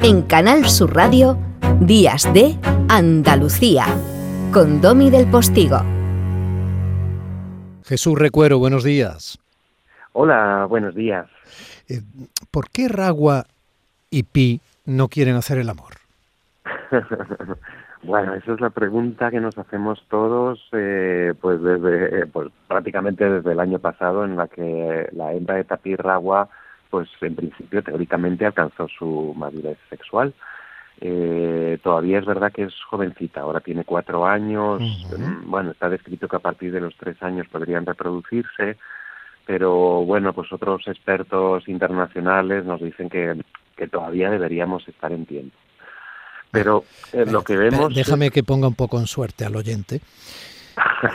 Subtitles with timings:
[0.00, 1.36] En Canal Sur Radio,
[1.80, 2.56] Días de
[2.88, 3.84] Andalucía,
[4.52, 5.78] con Domi del Postigo.
[7.84, 9.40] Jesús Recuero, buenos días.
[10.12, 11.26] Hola, buenos días.
[11.88, 12.00] Eh,
[12.52, 13.46] ¿Por qué Ragua
[14.08, 15.94] y Pi no quieren hacer el amor?
[18.04, 23.28] bueno, esa es la pregunta que nos hacemos todos, eh, pues desde, eh, pues prácticamente
[23.28, 26.48] desde el año pasado, en la que la hembra de tapir Ragua,
[26.90, 30.34] pues en principio teóricamente alcanzó su madurez sexual.
[31.82, 34.80] todavía es verdad que es jovencita, ahora tiene cuatro años,
[35.16, 38.76] mm, bueno, está descrito que a partir de los tres años podrían reproducirse,
[39.48, 43.34] pero bueno, pues otros expertos internacionales nos dicen que,
[43.90, 45.56] todavía deberíamos estar en tiempo.
[46.50, 46.84] Pero
[47.14, 47.94] eh, lo que vemos...
[47.94, 50.02] Déjame que ponga un poco en suerte al oyente.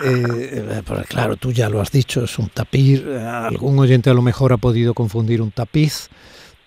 [0.04, 3.08] Eh, porque claro, tú ya lo has dicho, es un tapir.
[3.08, 6.10] Algún oyente a lo mejor ha podido confundir un tapiz,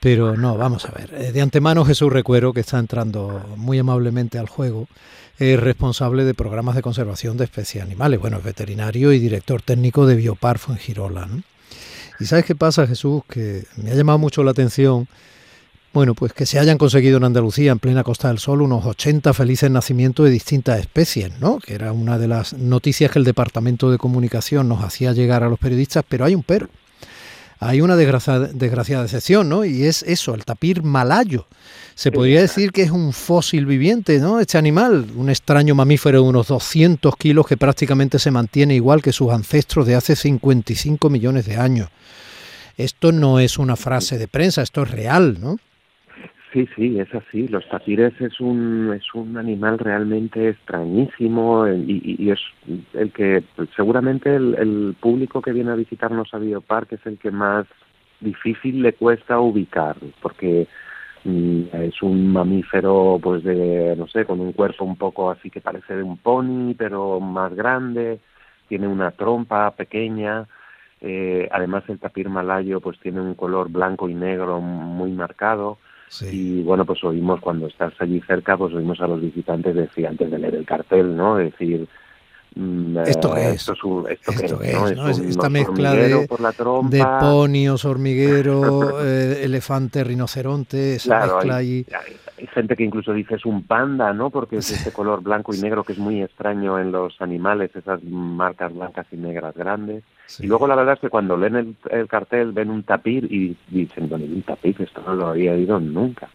[0.00, 1.12] pero no, vamos a ver.
[1.14, 4.88] Eh, de antemano Jesús Recuero, que está entrando muy amablemente al juego,
[5.38, 8.20] es responsable de programas de conservación de especies animales.
[8.20, 11.28] Bueno, es veterinario y director técnico de Bioparfo en Girola.
[12.18, 13.22] ¿Y sabes qué pasa, Jesús?
[13.28, 15.06] Que me ha llamado mucho la atención,
[15.96, 19.32] bueno, pues que se hayan conseguido en Andalucía, en plena Costa del Sol, unos 80
[19.32, 21.58] felices nacimientos de distintas especies, ¿no?
[21.58, 25.48] Que era una de las noticias que el Departamento de Comunicación nos hacía llegar a
[25.48, 26.68] los periodistas, pero hay un pero.
[27.60, 29.64] Hay una desgraciada, desgraciada excepción, ¿no?
[29.64, 31.46] Y es eso, el tapir malayo
[31.94, 34.38] se podría decir que es un fósil viviente, ¿no?
[34.38, 39.12] Este animal, un extraño mamífero de unos 200 kilos que prácticamente se mantiene igual que
[39.12, 41.88] sus ancestros de hace 55 millones de años.
[42.76, 45.56] Esto no es una frase de prensa, esto es real, ¿no?
[46.56, 47.48] Sí, sí, es así.
[47.48, 52.40] Los tapires es un es un animal realmente extrañísimo y, es
[52.94, 57.18] el que pues, seguramente el, el, público que viene a visitarnos a Biopark es el
[57.18, 57.66] que más
[58.20, 60.66] difícil le cuesta ubicar, porque
[61.26, 65.60] Mm, es un mamífero pues de no sé con un cuerpo un poco así que
[65.60, 68.20] parece de un pony pero más grande
[68.68, 70.46] tiene una trompa pequeña
[71.00, 75.78] eh, además el tapir malayo pues tiene un color blanco y negro muy marcado
[76.30, 80.30] y bueno pues oímos cuando estás allí cerca pues oímos a los visitantes decir antes
[80.30, 81.88] de leer el cartel no decir
[82.58, 86.26] Mm, esto es, esto, es, esta mezcla de,
[86.88, 91.84] de ponios, hormiguero, eh, elefante, rinoceronte, esa mezcla hay,
[92.38, 94.30] hay, gente que incluso dice es un panda, ¿no?
[94.30, 98.02] Porque es este color blanco y negro que es muy extraño en los animales, esas
[98.04, 100.02] marcas blancas y negras grandes.
[100.40, 104.08] Y luego la verdad es que cuando leen el, cartel ven un tapir y dicen,
[104.08, 106.28] bueno, un tapir, esto no lo había oído nunca.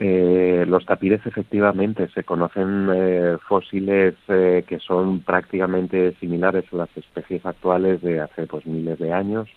[0.00, 6.96] Eh, los tapires efectivamente se conocen eh, fósiles eh, que son prácticamente similares a las
[6.96, 9.48] especies actuales de hace pues miles de años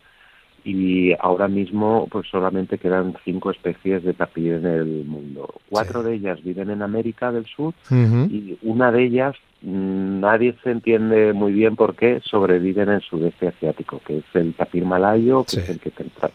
[0.64, 5.56] y ahora mismo pues solamente quedan cinco especies de tapir en el mundo.
[5.70, 10.72] Cuatro de ellas viven en América del Sur y una de ellas mm, nadie se
[10.72, 15.44] entiende muy bien por qué sobrevive en el sudeste asiático, que es el tapir malayo,
[15.44, 15.92] que es el que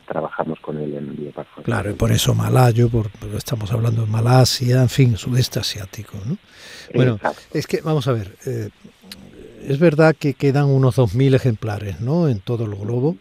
[0.06, 1.16] trabajamos con él en el.
[1.62, 6.18] Claro, y por eso malayo, por, estamos hablando de Malasia, en fin, sudeste asiático.
[6.24, 6.36] ¿no?
[6.94, 7.18] Bueno,
[7.52, 8.70] es que vamos a ver, eh,
[9.66, 12.28] es verdad que quedan unos 2.000 ejemplares ¿no?
[12.28, 13.16] en todo el globo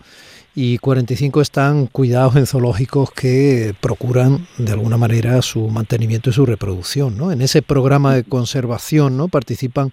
[0.55, 6.45] y 45 están cuidados en zoológicos que procuran de alguna manera su mantenimiento y su
[6.45, 7.17] reproducción.
[7.17, 7.33] ¿no?
[7.33, 9.27] En ese programa de conservación ¿no?
[9.27, 9.91] participan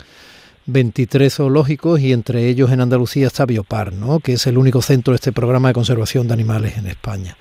[0.67, 4.21] 23 zoológicos y entre ellos en Andalucía está Biopar, ¿no?
[4.21, 7.37] que es el único centro de este programa de conservación de animales en España.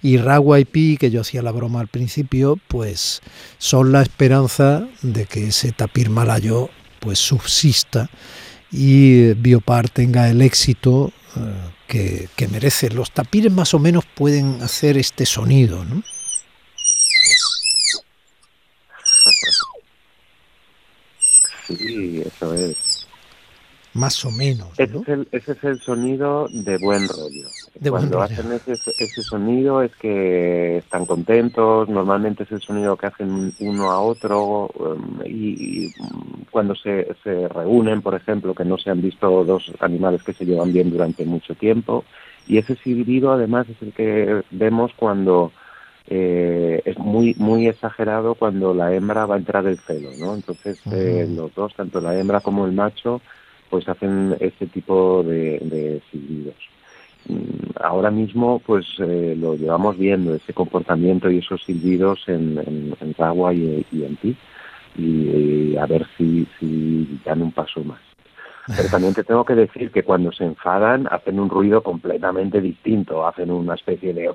[0.00, 3.20] Y Ragua y Pi, que yo hacía la broma al principio, pues
[3.58, 8.08] son la esperanza de que ese tapir malayo pues subsista
[8.70, 11.12] y Biopar tenga el éxito
[11.86, 12.90] que, merece.
[12.90, 16.02] Los tapires más o menos pueden hacer este sonido, ¿no?
[21.66, 23.06] Sí, eso es.
[23.94, 24.68] Más o menos.
[24.78, 27.48] Ese, es el, ese, es el, sonido de buen rollo.
[27.88, 33.54] Cuando hacen ese, ese, sonido es que están contentos, normalmente es el sonido que hacen
[33.60, 35.90] uno a otro um, y,
[36.50, 40.44] cuando se, se reúnen, por ejemplo, que no se han visto dos animales que se
[40.44, 42.04] llevan bien durante mucho tiempo.
[42.46, 45.52] Y ese silbido además es el que vemos cuando
[46.08, 50.34] eh, es muy muy exagerado cuando la hembra va a entrar el celo, ¿no?
[50.34, 53.20] Entonces eh, los dos, tanto la hembra como el macho,
[53.70, 56.56] pues hacen ese tipo de, silbidos.
[57.28, 62.96] Mm, ahora mismo pues eh, lo llevamos viendo, ese comportamiento y esos silbidos en, en,
[63.00, 64.36] en y, en Pi,
[64.96, 68.00] y, a ver si, si dan un paso más.
[68.66, 73.26] Pero también te tengo que decir que cuando se enfadan hacen un ruido completamente distinto,
[73.26, 74.30] hacen una especie de,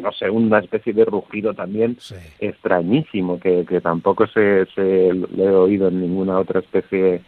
[0.00, 1.98] no sé, una especie de rugido también
[2.40, 7.22] extrañísimo que, que tampoco se, se le he oído en ninguna otra especie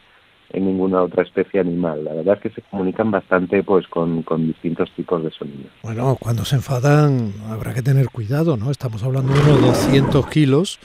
[0.50, 2.04] en ninguna otra especie animal.
[2.04, 5.72] La verdad es que se comunican bastante pues con, con distintos tipos de sonidos.
[5.82, 8.70] Bueno, cuando se enfadan habrá que tener cuidado, ¿no?
[8.70, 10.78] Estamos hablando de unos 200 kilos,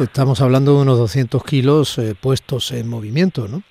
[0.00, 3.62] estamos hablando de unos 200 kilos eh, puestos en movimiento, ¿no?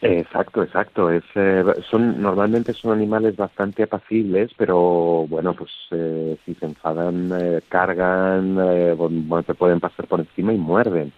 [0.00, 1.10] Exacto, exacto.
[1.10, 7.32] Es, eh, son normalmente son animales bastante apacibles, pero bueno, pues eh, si se enfadan
[7.68, 8.54] cargan,
[8.96, 11.12] bueno, te pueden pasar por encima y muerden.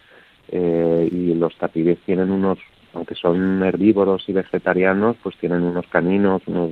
[0.50, 2.58] y los tapires tienen unos
[2.94, 6.70] aunque son herbívoros y vegetarianos, pues tienen unos caninos, unos,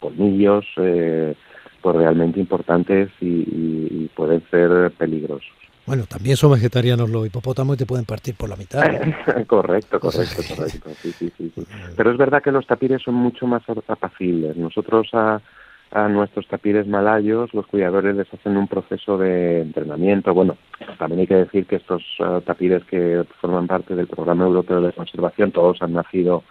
[0.00, 1.34] colmillos, eh,
[1.80, 5.52] pues realmente importantes y, pueden ser peligrosos.
[5.86, 8.82] Bueno, también son vegetarianos los hipopótamos y te pueden partir por la mitad.
[9.46, 10.90] correcto, correcto, correcto.
[11.00, 11.52] Sí, sí, sí,
[11.96, 14.56] Pero es verdad que los tapires son mucho más apacibles.
[14.56, 15.40] Nosotros a,
[15.90, 20.34] a nuestros tapires malayos, los cuidadores les hacen un proceso de entrenamiento.
[20.34, 20.56] Bueno,
[20.98, 24.92] también hay que decir que estos uh, tapires que forman parte del programa europeo de
[24.92, 26.44] conservación, todos han nacido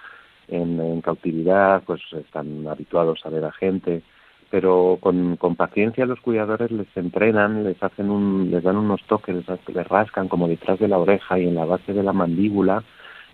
[0.48, 4.01] en, cautividad, pues están habituados a ver a gente,
[4.50, 9.36] pero con, con, paciencia los cuidadores les entrenan, les hacen un, les dan unos toques,
[9.36, 12.83] les, rascan como detrás de la oreja y en la base de la mandíbula.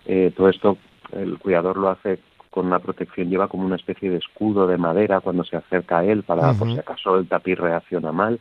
[0.06, 0.76] Eh, todo esto
[1.12, 2.18] el cuidador lo hace
[2.54, 6.04] con una protección, lleva como una especie de escudo de madera cuando se acerca a
[6.04, 8.38] él para por si acaso el tapiz reacciona mal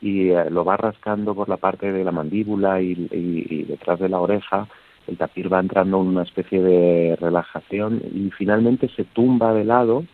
[0.00, 4.18] y eh, lo va rascando por la parte de la mandíbula y, detrás de la
[4.18, 4.66] oreja,
[5.06, 10.04] el tapiz va entrando en una especie de relajación y finalmente se tumba de lado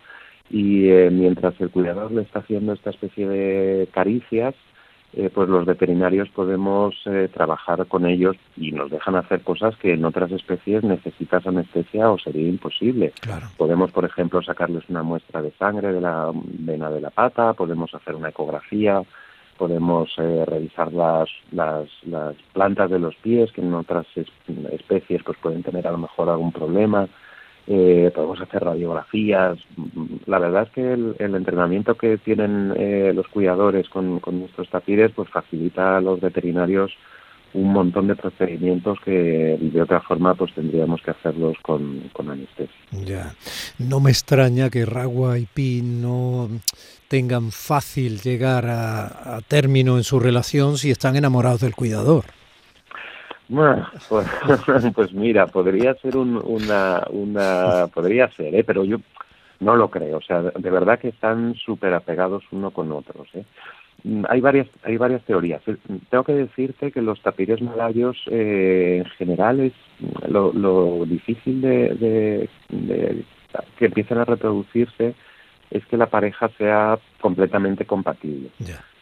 [0.51, 4.55] y eh, mientras el cuidador le está haciendo esta especie de caricias,
[5.13, 9.95] eh, pues los veterinarios podemos eh, trabajar con ellos y nos dejan hacer cosas que
[9.95, 13.13] en otras especies necesitas anestesia o sería imposible.
[13.57, 17.93] Podemos, por ejemplo, sacarles una muestra de sangre de la vena de la pata, podemos
[17.93, 19.03] hacer una ecografía,
[19.59, 24.07] podemos eh, revisar las, las, las plantas de los pies, que en otras
[24.71, 27.09] especies pues pueden tener a lo mejor algún problema
[27.73, 29.57] eh, podemos hacer radiografías.
[30.27, 35.31] La verdad es que el, entrenamiento que tienen eh, los cuidadores con, nuestros tapires pues
[35.31, 36.91] facilita a los veterinarios
[37.55, 42.75] un montón de procedimientos que de otra forma pues tendríamos que hacerlos con, con anestesia.
[42.91, 43.35] Ya,
[43.79, 46.49] no me extraña que Ragua y Pi no
[47.07, 52.25] tengan fácil llegar a término en su relación si están enamorados del cuidador.
[54.09, 54.27] Pues,
[54.95, 58.65] pues, mira, podría ser una, una, podría ser, ¿eh?
[58.65, 58.99] pero yo
[59.59, 60.19] no lo creo.
[60.19, 63.29] O sea, de verdad que están súper apegados uno con otros.
[63.35, 63.45] ¿eh?
[64.29, 65.63] Hay varias, hay varias teorías.
[66.11, 69.73] Tengo que decirte que los tapires malayos eh, en general es
[70.29, 73.25] lo, difícil de, de,
[73.79, 75.15] que empiecen a reproducirse
[75.71, 78.51] es que la pareja sea completamente compatible.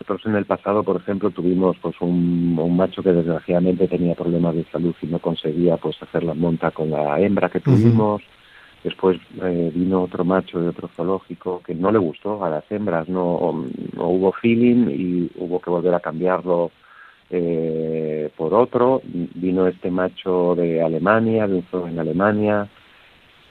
[0.09, 4.55] Nosotros en el pasado, por ejemplo, tuvimos pues un, un, macho que desgraciadamente tenía problemas
[4.55, 8.23] de salud y no conseguía pues hacer la monta con la hembra que tuvimos.
[8.83, 13.07] Después eh, vino otro macho de otro zoológico que no le gustó a las hembras,
[13.11, 16.71] no, no hubo feeling y hubo que volver a cambiarlo
[17.29, 19.03] eh, por otro.
[19.05, 22.67] Vino este macho de Alemania, de un zoo en Alemania,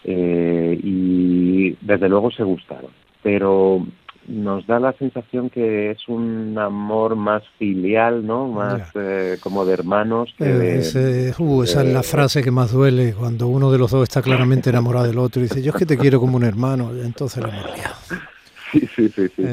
[0.03, 2.89] eh, y desde luego se gustaron
[3.27, 3.85] pero
[4.27, 8.47] nos da la sensación que es un amor más filial, ¿no?
[8.47, 10.33] Más eh, como de hermanos.
[10.37, 14.03] Que eh, uh, esa es la frase que más duele cuando uno de los dos
[14.03, 16.91] está claramente enamorado del otro y dice, yo es que te quiero como un hermano,
[16.91, 17.65] entonces la hemos
[18.73, 19.43] Sí, sí, sí, sí,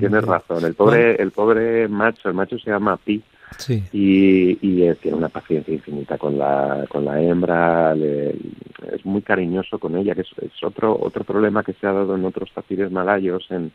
[0.00, 0.64] tienes, razón.
[0.64, 3.22] El pobre, el pobre macho, el macho se llama Pi,
[3.58, 3.84] Sí.
[3.92, 9.94] Y, y tiene una paciencia infinita con la, con la hembra, es muy cariñoso con
[9.96, 13.46] ella, que es, es, otro, otro problema que se ha dado en otros tapires malayos,
[13.50, 13.72] en,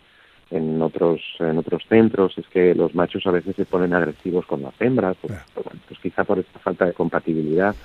[0.52, 4.62] en, otros, en otros centros, es que los machos a veces se ponen agresivos con
[4.62, 7.76] las hembras, pues, pues quizá por esta falta de compatibilidad,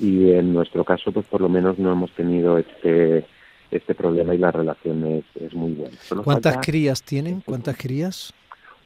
[0.00, 3.24] y en nuestro caso, pues por lo menos no hemos tenido este
[3.70, 5.96] este problema y la relación es, es muy buena.
[6.22, 7.40] ¿Cuántas crías tienen?
[7.40, 8.32] ¿Cuántas crías?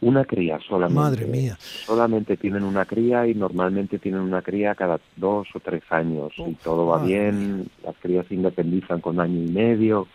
[0.01, 1.01] Una cría solamente.
[1.01, 1.57] Madre mía.
[1.61, 6.33] Solamente tienen una cría y normalmente tienen una cría cada dos o tres años.
[6.39, 10.09] y todo va bien, las crías se independizan con año y medio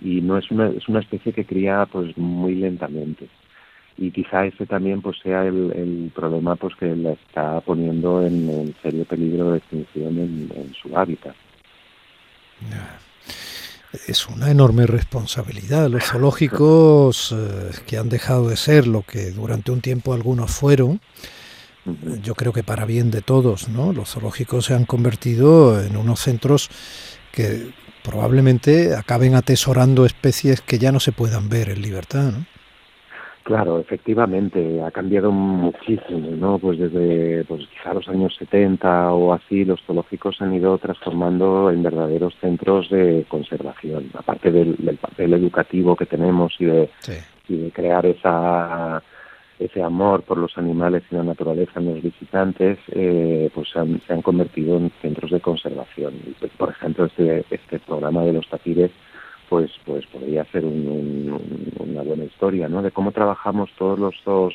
[0.00, 3.28] y no es una, es una especie que cría pues muy lentamente.
[3.98, 8.74] Y quizá ese también pues sea el, el problema pues que la está poniendo en,
[8.82, 11.34] serio peligro de extinción en, su hábitat
[14.06, 15.88] es una enorme responsabilidad.
[15.88, 21.00] Los zoológicos eh, que han dejado de ser lo que durante un tiempo algunos fueron,
[22.22, 23.92] yo creo que para bien de todos, ¿no?
[23.92, 26.68] Los zoológicos se han convertido en unos centros
[27.32, 27.70] que
[28.06, 32.46] probablemente acaben atesorando especies que ya no se puedan ver en libertad, ¿no?
[33.42, 36.58] Claro, efectivamente, ha cambiado muchísimo, ¿no?
[36.58, 41.80] Pues desde pues quizá los años 70 o así, los zoológicos han ido transformando en
[41.80, 46.90] verdaderos centros de conservación, aparte del, papel educativo que tenemos y de,
[47.48, 49.00] y de crear esa
[49.58, 54.22] ese amor por los animales y la naturaleza en los visitantes, eh, pues se han,
[54.22, 56.14] convertido en centros de conservación.
[56.38, 58.90] Pues, por ejemplo, este, este programa de los tapires,
[59.48, 62.82] pues, pues podría ser una buena historia, ¿no?
[62.82, 64.54] De cómo trabajamos todos los dos,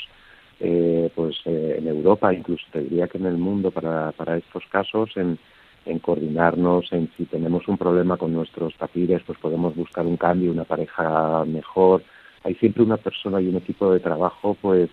[0.60, 4.63] eh, pues eh, en Europa, incluso te diría que en el mundo para, para estos
[4.70, 5.39] casos, en,
[5.86, 10.51] en coordinarnos, en si tenemos un problema con nuestros tapires, pues podemos buscar un cambio,
[10.51, 12.03] una pareja mejor,
[12.44, 14.90] hay siempre una persona y un equipo de trabajo pues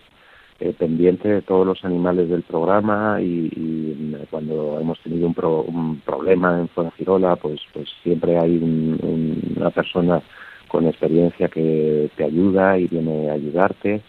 [0.59, 6.59] eh, pendiente de todos los animales del programa y, mm, cuando hemos tenido un, problema
[6.59, 10.21] en Fuengirola pues pues siempre hay una persona
[10.67, 14.01] con experiencia que te ayuda y viene a ayudarte.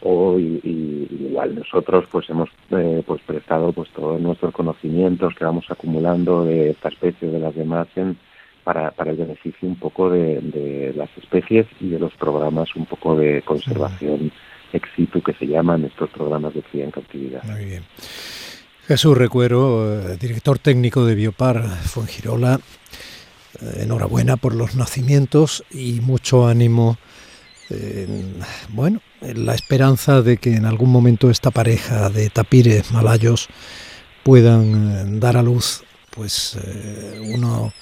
[0.00, 6.44] O igual nosotros pues hemos eh, pues prestado pues todos nuestros conocimientos que vamos acumulando
[6.44, 8.16] de esta especie de las demás en,
[8.68, 13.16] para, para el beneficio un poco de, las especies y de los programas un poco
[13.16, 14.30] de conservación
[14.74, 17.42] ex situ que se llaman estos programas de cría en cautividad.
[17.44, 17.84] Muy bien.
[18.86, 22.60] Jesús Recuero, eh, director técnico de Biopar Fuengirola,
[23.62, 26.98] eh, enhorabuena por los nacimientos y mucho ánimo.
[28.68, 33.48] bueno, en la esperanza de que en algún momento esta pareja de tapires malayos
[34.24, 36.58] puedan eh, dar a luz pues
[37.34, 37.72] uno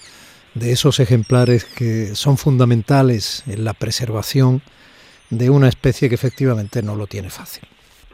[0.57, 4.63] de esos ejemplares que son fundamentales en la preservación
[5.31, 7.65] de una especie que efectivamente no lo tiene fácil.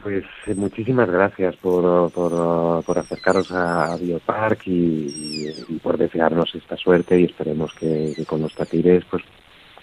[0.01, 5.49] Pues eh, muchísimas gracias por, por, acercaros a Biopark y,
[5.81, 9.23] por desearnos esta suerte y esperemos que, con los tapires pues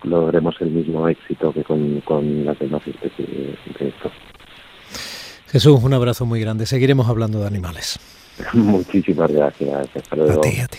[0.03, 3.29] logremos el mismo éxito que con, con las demás especies
[3.79, 4.11] de esto.
[5.49, 6.67] Jesús, un abrazo muy grande.
[6.67, 7.99] Seguiremos hablando de animales.
[8.53, 9.89] Muchísimas gracias.
[9.97, 10.39] Hasta luego.
[10.39, 10.79] A ti, a ti.